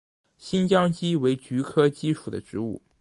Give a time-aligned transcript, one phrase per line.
[0.39, 2.81] 新疆蓟为菊科蓟属的植物。